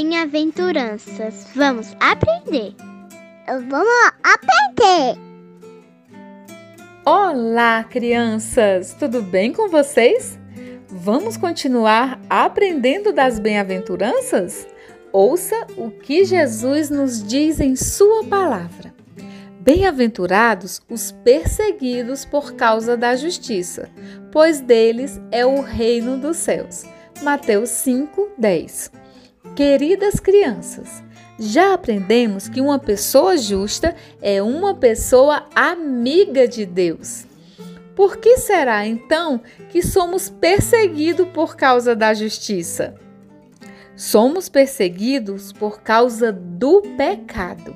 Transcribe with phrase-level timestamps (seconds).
[0.00, 1.48] Bem-aventuranças.
[1.56, 2.72] Vamos aprender.
[3.68, 5.20] Vamos aprender.
[7.04, 8.94] Olá, crianças!
[8.94, 10.38] Tudo bem com vocês?
[10.86, 14.68] Vamos continuar aprendendo das bem-aventuranças?
[15.12, 18.94] Ouça o que Jesus nos diz em Sua palavra.
[19.58, 23.90] Bem-aventurados os perseguidos por causa da justiça,
[24.30, 26.84] pois deles é o reino dos céus.
[27.20, 28.92] Mateus 5, 10.
[29.54, 31.02] Queridas crianças,
[31.38, 37.24] já aprendemos que uma pessoa justa é uma pessoa amiga de Deus.
[37.94, 42.94] Por que será então que somos perseguidos por causa da justiça?
[43.96, 47.74] Somos perseguidos por causa do pecado.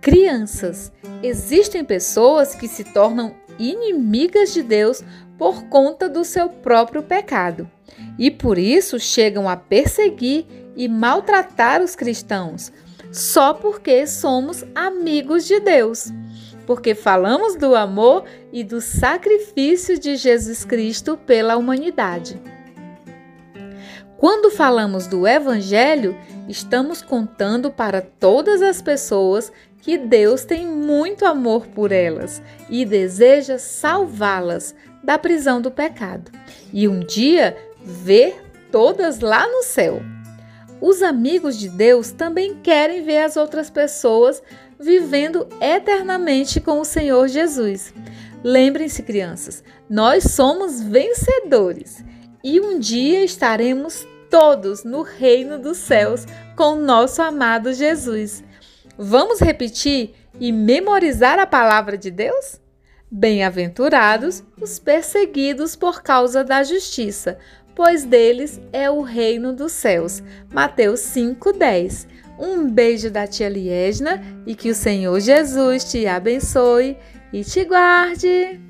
[0.00, 5.02] Crianças, existem pessoas que se tornam inimigas de Deus
[5.38, 7.70] por conta do seu próprio pecado
[8.18, 10.46] e por isso chegam a perseguir
[10.76, 12.72] e maltratar os cristãos,
[13.12, 16.12] só porque somos amigos de Deus.
[16.66, 22.40] Porque falamos do amor e do sacrifício de Jesus Cristo pela humanidade.
[24.16, 26.16] Quando falamos do Evangelho,
[26.48, 33.58] estamos contando para todas as pessoas que Deus tem muito amor por elas e deseja
[33.58, 36.32] salvá-las da prisão do pecado
[36.72, 40.00] e um dia ver todas lá no céu.
[40.86, 44.42] Os amigos de Deus também querem ver as outras pessoas
[44.78, 47.94] vivendo eternamente com o Senhor Jesus.
[48.44, 52.04] Lembrem-se, crianças, nós somos vencedores
[52.44, 58.44] e um dia estaremos todos no reino dos céus com nosso amado Jesus.
[58.98, 62.60] Vamos repetir e memorizar a palavra de Deus?
[63.16, 67.38] Bem-aventurados os perseguidos por causa da justiça,
[67.72, 70.20] pois deles é o reino dos céus.
[70.52, 72.08] Mateus 5:10.
[72.36, 76.96] Um beijo da tia Liesna e que o Senhor Jesus te abençoe
[77.32, 78.60] e te guarde.